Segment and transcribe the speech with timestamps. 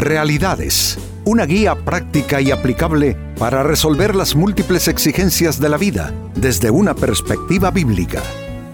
[0.00, 6.70] Realidades, una guía práctica y aplicable para resolver las múltiples exigencias de la vida desde
[6.70, 8.22] una perspectiva bíblica.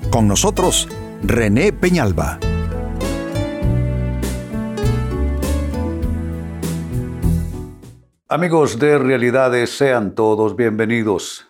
[0.09, 0.89] Con nosotros,
[1.25, 2.39] René Peñalba.
[8.29, 11.49] Amigos de Realidades, sean todos bienvenidos.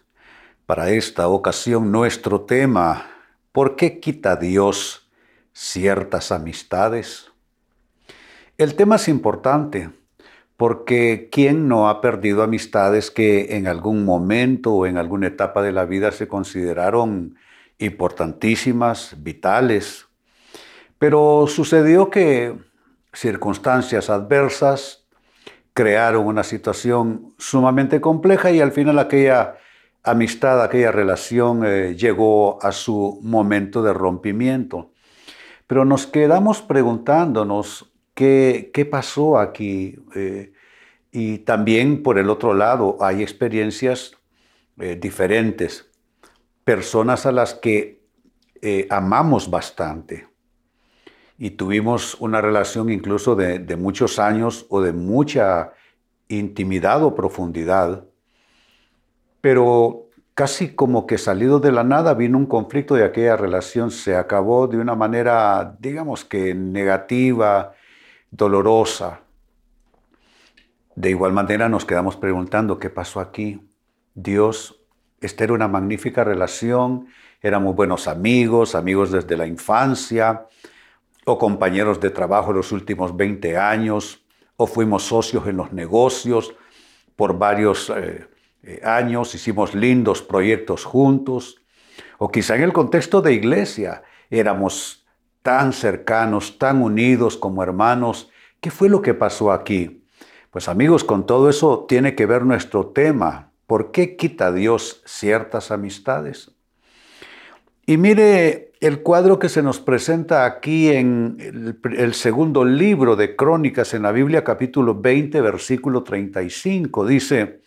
[0.65, 3.11] Para esta ocasión nuestro tema,
[3.53, 5.07] ¿por qué quita Dios
[5.53, 7.27] ciertas amistades?
[8.59, 9.91] El tema es importante
[10.57, 15.73] porque ¿quién no ha perdido amistades que en algún momento o en alguna etapa de
[15.73, 17.37] la vida se consideraron
[17.77, 20.07] importantísimas, vitales?
[20.99, 22.57] Pero sucedió que
[23.13, 25.07] circunstancias adversas
[25.75, 29.57] crearon una situación sumamente compleja y al final aquella
[30.03, 34.93] amistad, aquella relación eh, llegó a su momento de rompimiento.
[35.67, 39.95] Pero nos quedamos preguntándonos ¿Qué, pasó aquí?
[40.15, 40.51] Eh,
[41.13, 44.17] y también por el otro lado hay experiencias
[44.81, 45.91] eh, diferentes,
[46.65, 48.01] personas a las que
[48.63, 50.29] eh, amamos bastante.
[51.37, 55.75] Y tuvimos una relación incluso de, de, muchos años o de mucha
[56.29, 58.07] intimidad o profundidad,
[59.43, 64.17] pero casi como que salido de la nada vino un conflicto y aquella relación se
[64.17, 67.75] acabó de una manera, digamos que negativa,
[68.37, 69.23] dolorosa.
[70.95, 73.61] De igual manera nos quedamos preguntando qué pasó aquí.
[74.15, 74.81] Dios,
[75.21, 77.09] esta era una magnífica relación,
[77.43, 80.47] éramos buenos amigos, amigos desde la infancia,
[81.25, 84.25] o compañeros de trabajo los últimos 20 años,
[84.57, 86.55] o fuimos socios en los negocios
[87.15, 88.29] por varios eh,
[88.63, 91.63] eh, años, hicimos lindos proyectos juntos,
[92.19, 95.06] o quizá en el contexto de iglesia éramos
[95.47, 98.29] tan cercanos, tan unidos como hermanos.
[98.61, 100.03] ¿Qué fue lo que pasó aquí?
[100.51, 103.53] Pues amigos, con todo eso tiene que ver nuestro tema.
[103.69, 106.51] ¿Por qué quita Dios ciertas amistades?
[107.87, 111.37] Y mire el cuadro que se nos presenta aquí en
[111.85, 117.07] el, segundo libro de Crónicas en la Biblia, capítulo 20, versículo 35.
[117.07, 117.61] Dice,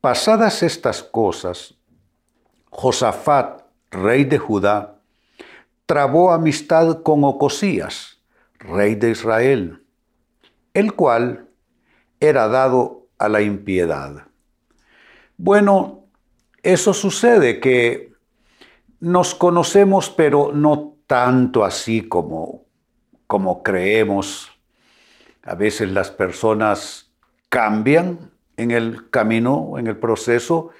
[0.00, 1.76] pasadas estas cosas,
[2.68, 4.95] Josafat, rey de Judá,
[5.86, 8.20] trabó amistad con Ocosías,
[8.58, 9.82] rey de Israel,
[10.74, 11.48] el cual
[12.20, 14.26] era dado a la impiedad.
[15.36, 16.04] Bueno,
[16.62, 18.12] eso sucede que
[19.00, 22.64] nos conocemos, pero no tanto así como,
[23.26, 24.50] como creemos.
[25.42, 27.12] A veces las personas
[27.48, 30.70] cambian en el camino, en el proceso,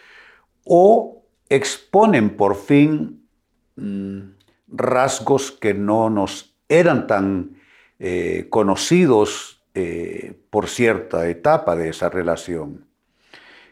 [0.64, 3.28] o exponen por fin
[3.76, 4.35] mm,
[4.68, 7.56] rasgos que no nos eran tan
[7.98, 12.86] eh, conocidos eh, por cierta etapa de esa relación.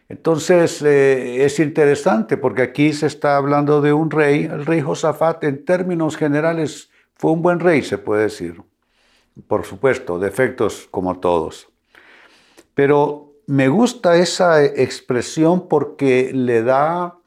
[0.07, 5.43] Entonces eh, es interesante porque aquí se está hablando de un rey, el rey Josafat
[5.43, 8.61] en términos generales fue un buen rey, se puede decir.
[9.47, 11.67] Por supuesto, defectos como todos.
[12.73, 17.17] Pero me gusta esa expresión porque le da,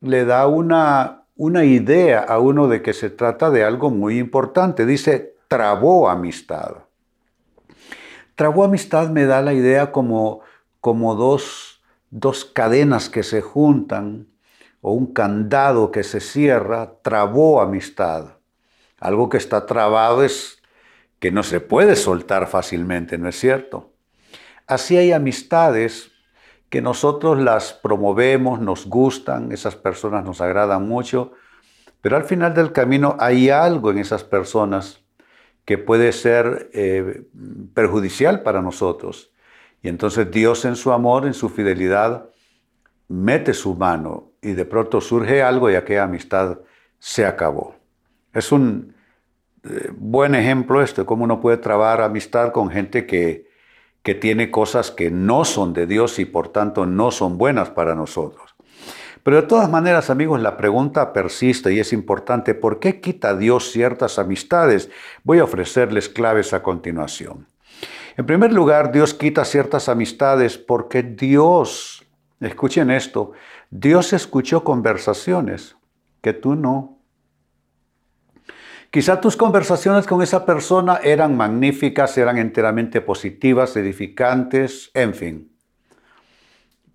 [0.00, 4.84] le da una, una idea a uno de que se trata de algo muy importante.
[4.84, 6.78] Dice, trabó amistad.
[8.34, 10.40] Trabó amistad me da la idea como,
[10.80, 14.26] como dos, dos cadenas que se juntan
[14.80, 18.38] o un candado que se cierra, trabó amistad.
[18.98, 20.60] Algo que está trabado es
[21.20, 23.92] que no se puede soltar fácilmente, ¿no es cierto?
[24.66, 26.10] Así hay amistades
[26.70, 31.32] que nosotros las promovemos, nos gustan, esas personas nos agradan mucho,
[32.00, 35.02] pero al final del camino hay algo en esas personas
[35.64, 37.24] que puede ser eh,
[37.74, 39.32] perjudicial para nosotros.
[39.82, 42.28] Y entonces Dios en su amor, en su fidelidad,
[43.08, 46.58] mete su mano y de pronto surge algo y aquella amistad
[46.98, 47.76] se acabó.
[48.32, 48.94] Es un
[49.64, 53.47] eh, buen ejemplo esto, cómo uno puede trabar amistad con gente que,
[54.02, 57.94] que tiene cosas que no son de Dios y por tanto no son buenas para
[57.94, 58.54] nosotros.
[59.22, 62.54] Pero de todas maneras, amigos, la pregunta persiste y es importante.
[62.54, 64.90] ¿Por qué quita Dios ciertas amistades?
[65.22, 67.46] Voy a ofrecerles claves a continuación.
[68.16, 72.06] En primer lugar, Dios quita ciertas amistades porque Dios,
[72.40, 73.32] escuchen esto,
[73.70, 75.76] Dios escuchó conversaciones
[76.20, 76.97] que tú no.
[78.90, 85.52] Quizá tus conversaciones con esa persona eran magníficas, eran enteramente positivas, edificantes, en fin.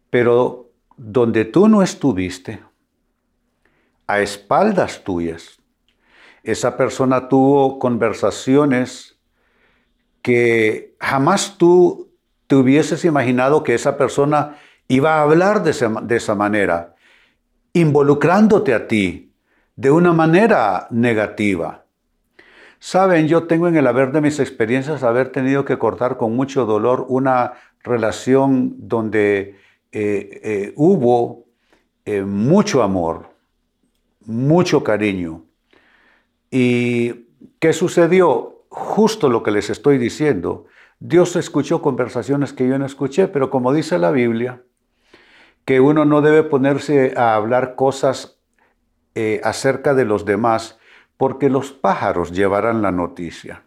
[0.09, 2.63] Pero donde tú no estuviste,
[4.07, 5.59] a espaldas tuyas,
[6.41, 9.19] esa persona tuvo conversaciones
[10.21, 12.11] que jamás tú
[12.47, 14.57] te hubieses imaginado que esa persona
[14.87, 16.95] iba a hablar de esa, de esa manera,
[17.73, 19.31] involucrándote a ti
[19.75, 21.82] de una manera negativa.
[22.85, 26.65] Saben, yo tengo en el haber de mis experiencias haber tenido que cortar con mucho
[26.65, 29.55] dolor una relación donde
[29.93, 31.45] eh, eh, hubo
[32.03, 33.29] eh, mucho amor,
[34.25, 35.45] mucho cariño.
[36.51, 38.65] ¿Y qué sucedió?
[38.67, 40.65] Justo lo que les estoy diciendo.
[40.99, 44.61] Dios escuchó conversaciones que yo no escuché, pero como dice la Biblia,
[45.63, 48.41] que uno no debe ponerse a hablar cosas
[49.41, 50.79] acerca de los demás,
[51.17, 53.63] porque los pájaros llevarán la noticia.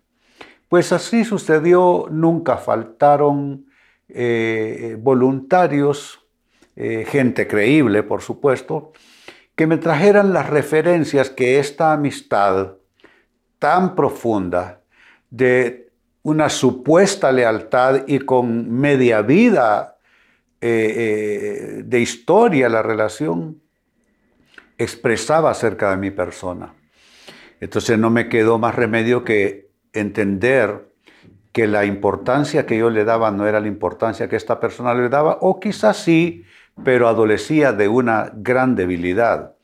[0.69, 3.67] Pues así sucedió, nunca faltaron
[4.09, 6.27] eh, voluntarios,
[6.75, 8.93] eh, gente creíble, por supuesto,
[9.55, 12.75] que me trajeran las referencias que esta amistad
[13.59, 14.83] tan profunda
[15.31, 15.91] de
[16.23, 19.93] una supuesta lealtad y con media vida
[20.59, 23.61] de historia la relación,
[24.79, 26.75] expresaba acerca de mi persona.
[27.61, 30.93] Entonces no me quedó más remedio que entender
[31.53, 35.09] que la importancia que yo le daba no era la importancia que esta persona le
[35.09, 36.45] daba, o quizás sí,
[36.85, 39.55] pero adolecía de una gran debilidad,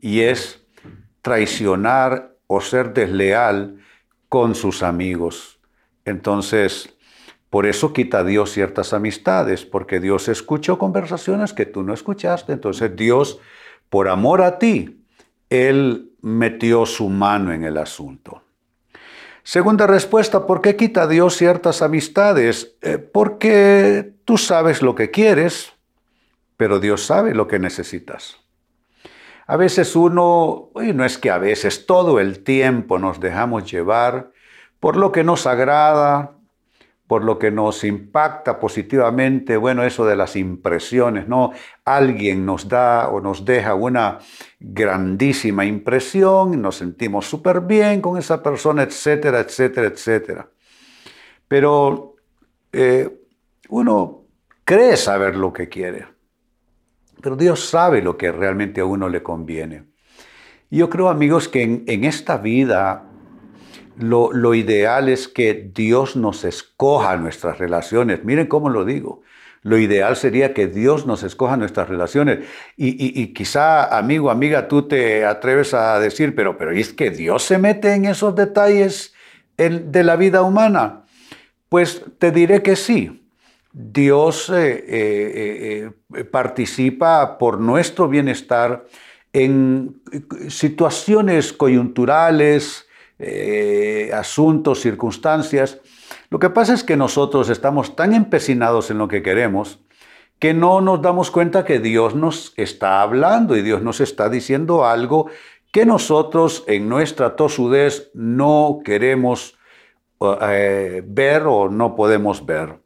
[0.00, 0.66] y es
[1.22, 3.76] traicionar o ser desleal
[4.28, 5.60] con sus amigos.
[6.04, 6.96] Entonces,
[7.50, 12.96] por eso quita Dios ciertas amistades, porque Dios escuchó conversaciones que tú no escuchaste, entonces
[12.96, 13.38] Dios
[13.88, 15.04] por amor a ti,
[15.48, 18.42] Él metió su mano en el asunto.
[19.44, 22.74] Segunda respuesta, ¿por qué quita Dios ciertas amistades?
[22.82, 25.72] Eh, porque tú sabes lo que quieres,
[26.56, 28.38] pero Dios sabe lo que necesitas.
[29.46, 34.32] A veces uno, y no es que a veces, todo el tiempo nos dejamos llevar
[34.80, 36.32] por lo que nos agrada,
[37.06, 41.52] por lo que nos impacta positivamente, bueno, eso de las impresiones, ¿no?
[41.84, 44.18] Alguien nos da o nos deja una
[44.58, 50.48] grandísima impresión, nos sentimos súper bien con esa persona, etcétera, etcétera, etcétera.
[51.46, 52.16] Pero
[52.72, 53.08] eh,
[53.68, 54.24] uno
[54.64, 56.06] cree saber lo que quiere,
[57.22, 59.84] pero Dios sabe lo que realmente a uno le conviene.
[60.70, 63.05] yo creo, amigos, que en, en esta vida
[63.98, 68.24] lo, ideal es que Dios nos escoja nuestras relaciones.
[68.24, 69.22] Miren cómo lo digo.
[69.62, 72.46] Lo ideal sería que Dios nos escoja nuestras relaciones.
[72.76, 77.58] Y, quizá, amigo, amiga, tú te atreves a decir, pero, pero ¿es que Dios se
[77.58, 79.14] mete en esos detalles
[79.56, 81.02] de la vida humana?
[81.68, 83.26] Pues te diré que sí.
[83.72, 88.86] Dios eh, eh, eh, participa por nuestro bienestar
[89.34, 90.00] en
[90.48, 92.85] situaciones coyunturales,
[93.18, 95.80] eh, asuntos, circunstancias.
[96.30, 99.80] Lo que pasa es que nosotros estamos tan empecinados en lo que queremos
[100.38, 104.84] que no nos damos cuenta que Dios nos está hablando y Dios nos está diciendo
[104.84, 105.30] algo
[105.72, 109.56] que nosotros en nuestra tosudez no queremos
[110.42, 112.80] eh, ver o no podemos ver.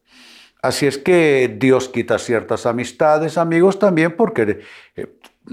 [0.62, 4.60] Así es que Dios quita ciertas amistades, amigos, también porque
[4.94, 5.06] eh,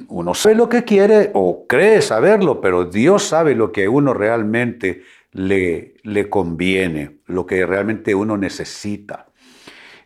[0.08, 5.04] uno sabe lo que quiere o cree saberlo, pero Dios sabe lo que uno realmente
[5.32, 9.28] le, le conviene, lo que realmente uno necesita.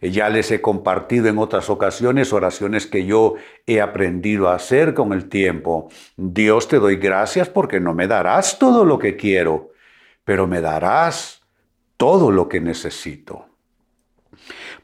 [0.02, 3.36] Ya les he compartido en otras ocasiones oraciones que yo
[3.68, 5.90] he aprendido a hacer con el tiempo.
[6.18, 9.72] Dios te doy gracias porque no me darás todo lo que quiero,
[10.24, 11.44] pero me darás
[11.98, 13.51] todo lo que necesito.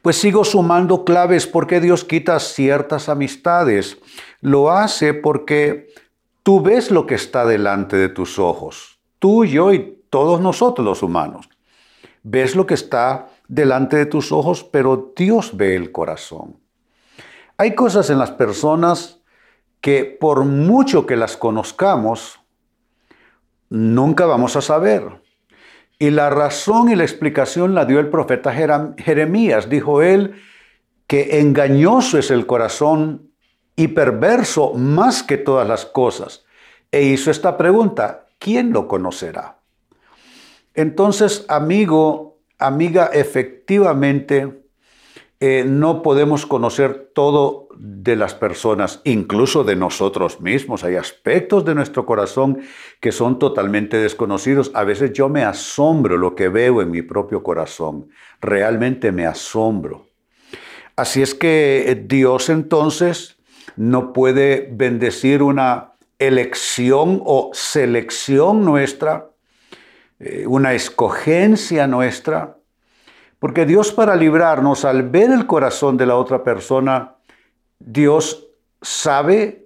[0.02, 3.98] Pues sigo sumando claves porque Dios quita ciertas amistades
[4.40, 5.88] lo hace porque
[6.42, 11.02] tú ves lo que está delante de tus ojos, tú, yo y todos nosotros los
[11.02, 11.48] humanos.
[12.22, 16.60] Ves lo que está delante de tus ojos, pero Dios ve el corazón.
[17.56, 19.20] Hay cosas en las personas
[19.80, 22.40] que por mucho que las conozcamos,
[23.68, 25.20] nunca vamos a saber.
[25.98, 29.68] Y la razón y la explicación la dio el profeta Jeremías.
[29.68, 30.40] Dijo él
[31.06, 33.30] que engañoso es el corazón
[33.74, 36.44] y perverso más que todas las cosas.
[36.92, 39.58] E hizo esta pregunta, ¿quién lo conocerá?
[40.74, 44.62] Entonces, amigo, amiga, efectivamente
[45.40, 50.82] eh, no podemos conocer todo de las personas, incluso de nosotros mismos.
[50.82, 52.60] Hay aspectos de nuestro corazón
[53.00, 54.72] que son totalmente desconocidos.
[54.74, 58.08] A veces yo me asombro lo que veo en mi propio corazón.
[58.40, 60.08] Realmente me asombro.
[60.96, 63.36] Así es que Dios entonces
[63.76, 69.30] no puede bendecir una elección o selección nuestra,
[70.18, 72.57] eh, una escogencia nuestra,
[73.38, 77.16] Porque Dios para librarnos, al ver el corazón de la otra persona,
[77.78, 78.48] Dios
[78.82, 79.64] sabe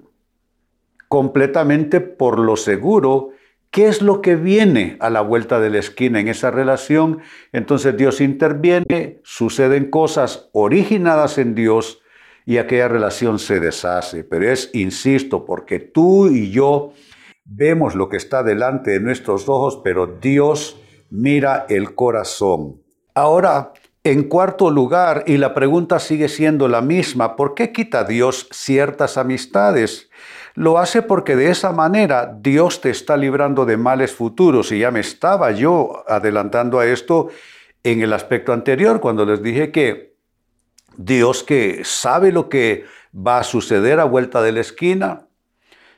[1.08, 3.30] completamente por lo seguro
[3.70, 7.20] qué es lo que viene a la vuelta de la esquina en esa relación.
[7.52, 12.02] Entonces Dios interviene, suceden cosas originadas en Dios
[12.44, 14.24] y aquella relación se deshace.
[14.24, 16.92] Pero es, insisto, porque tú y yo
[17.44, 22.81] vemos lo que está delante de nuestros ojos, pero Dios mira el corazón.
[23.14, 23.72] Ahora,
[24.04, 29.16] en cuarto lugar, y la pregunta sigue siendo la misma, ¿por qué quita Dios ciertas
[29.16, 30.10] amistades?
[30.54, 34.72] Lo hace porque de esa manera Dios te está librando de males futuros.
[34.72, 37.28] Y ya me estaba yo adelantando a esto
[37.84, 40.14] en el aspecto anterior, cuando les dije que
[40.96, 45.26] Dios que sabe lo que va a suceder a vuelta de la esquina,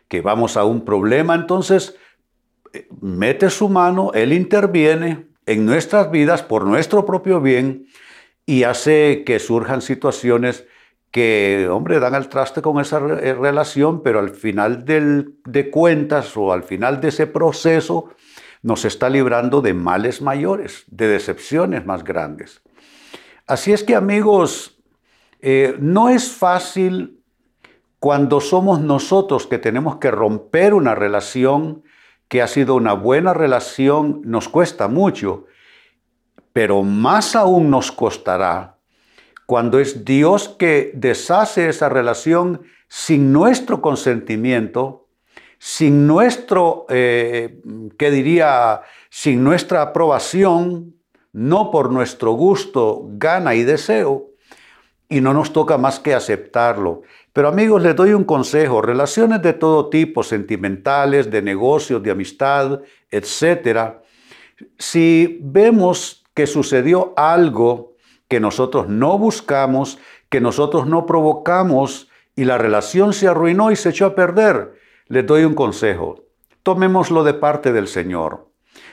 [0.08, 1.96] que vamos a un problema, entonces
[2.72, 7.86] eh, mete su mano, Él interviene, en nuestras vidas por nuestro propio bien
[8.46, 10.66] y hace que surjan situaciones
[11.10, 16.52] que, hombre, dan al traste con esa eh, relación, pero al final de cuentas o
[16.52, 18.10] al final de ese proceso
[18.62, 22.62] nos está librando de males mayores, de decepciones más grandes.
[23.46, 24.78] Así es que amigos,
[25.40, 27.20] eh, no es fácil
[28.00, 31.84] cuando somos nosotros que tenemos que romper una relación
[32.28, 35.46] que ha sido una buena relación, nos cuesta mucho,
[36.52, 38.74] pero más aún nos costará
[39.46, 45.08] cuando es Dios que deshace esa relación sin nuestro consentimiento,
[45.58, 47.60] sin nuestro, eh,
[47.98, 48.82] ¿qué diría?
[49.10, 50.94] Sin nuestra aprobación,
[51.32, 54.30] no por nuestro gusto, gana y deseo,
[55.08, 57.02] y no nos toca más que aceptarlo.
[57.34, 62.80] Pero amigos, les doy un consejo, relaciones de todo tipo, sentimentales, de negocios, de amistad,
[63.10, 63.94] etc.
[64.78, 67.96] Si vemos que sucedió algo
[68.28, 69.98] que nosotros no buscamos,
[70.28, 74.74] que nosotros no provocamos y la relación se arruinó y se echó a perder,
[75.08, 76.26] les doy un consejo.
[76.62, 78.48] Tomémoslo de parte del Señor.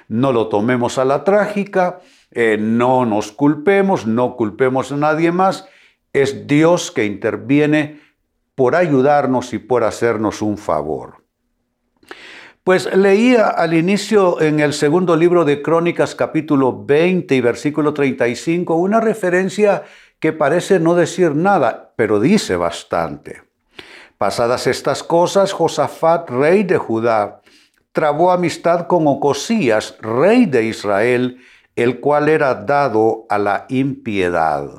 [0.08, 2.00] No lo tomemos a la trágica,
[2.32, 5.68] eh, no nos culpemos, no culpemos a nadie más.
[6.12, 8.00] Es Dios que interviene
[8.56, 11.24] por ayudarnos y por hacernos un favor.
[12.64, 18.76] Pues leía al inicio en el segundo libro de Crónicas capítulo 20 y versículo 35
[18.76, 19.84] una referencia
[20.20, 23.42] que parece no decir nada, pero dice bastante.
[24.20, 27.42] Pasadas estas cosas, Josafat, rey de Judá,
[27.92, 31.40] trabó amistad con Ocosías, rey de Israel,
[31.76, 34.70] el cual era dado a la impiedad.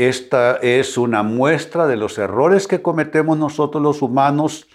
[0.00, 4.66] Esta es una muestra de los errores que cometemos nosotros los humanos.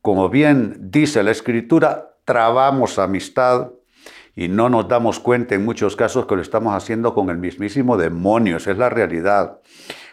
[0.00, 3.72] Como bien dice la escritura, trabamos amistad
[4.34, 7.98] y no nos damos cuenta en muchos casos que lo estamos haciendo con el mismísimo
[7.98, 9.58] demonio, esa es la realidad.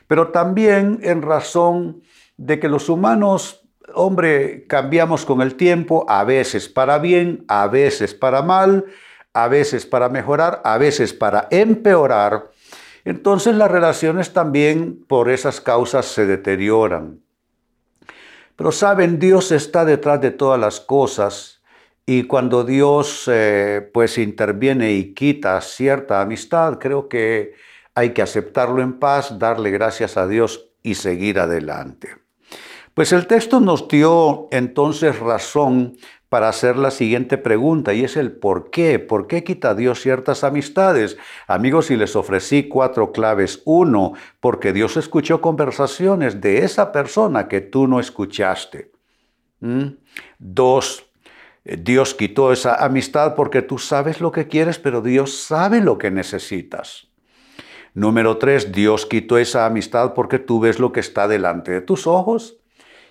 [0.05, 2.01] Pero también en razón
[2.35, 3.61] de que los humanos,
[3.93, 8.83] hombre, cambiamos con el tiempo, a veces para bien, a veces para mal,
[9.31, 12.56] a veces para mejorar, a veces para empeorar.
[13.07, 17.21] Entonces las relaciones también por esas causas se deterioran.
[18.57, 21.61] Pero saben, Dios está detrás de todas las cosas
[22.05, 27.53] y cuando Dios eh, pues interviene y quita cierta amistad, creo que
[27.95, 32.09] hay que aceptarlo en paz, darle gracias a Dios y seguir adelante.
[32.93, 35.95] Pues el texto nos dio entonces razón
[36.29, 38.99] para hacer la siguiente pregunta y es el por qué.
[38.99, 41.17] ¿Por qué quita Dios ciertas amistades?
[41.47, 43.61] Amigos, y les ofrecí cuatro claves.
[43.65, 48.91] Uno, porque Dios escuchó conversaciones de esa persona que tú no escuchaste.
[49.61, 49.85] ¿Mm?
[50.37, 51.05] Dos,
[51.63, 56.11] Dios quitó esa amistad porque tú sabes lo que quieres, pero Dios sabe lo que
[56.11, 57.07] necesitas.
[57.93, 62.05] Número tres, Dios quitó esa amistad porque tú ves lo que está delante de tus
[62.05, 62.57] ojos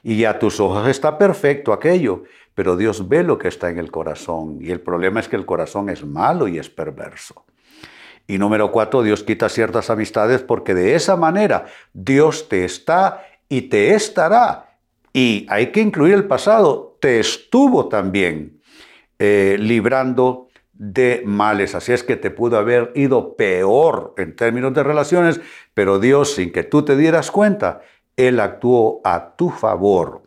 [0.02, 2.24] y a tus ojos está perfecto aquello,
[2.54, 5.46] pero Dios ve lo que está en el corazón y el problema es que el
[5.46, 7.44] corazón es malo y es perverso.
[8.26, 13.62] Y número cuatro, Dios quita ciertas amistades porque de esa manera Dios te está y
[13.62, 14.78] te estará.
[15.12, 18.60] Y hay que incluir el pasado, te estuvo también
[19.18, 21.74] eh, librando de males.
[21.74, 25.40] Así es que te pudo haber ido peor en términos de relaciones,
[25.72, 27.80] pero Dios, sin que tú te dieras cuenta,
[28.16, 30.22] él actuó a tu favor.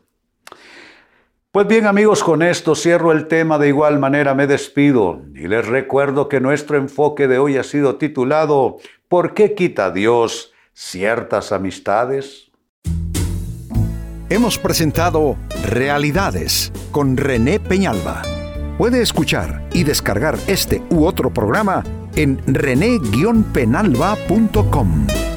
[1.51, 5.67] Pues bien amigos, con esto cierro el tema, de igual manera me despido y les
[5.67, 8.77] recuerdo que nuestro enfoque de hoy ha sido titulado
[9.07, 12.51] ¿Por qué quita Dios ciertas amistades?
[14.29, 18.21] Hemos presentado Realidades con René Peñalba.
[18.77, 21.83] Puede escuchar y descargar este u otro programa
[22.15, 25.28] en rene-penalba.com.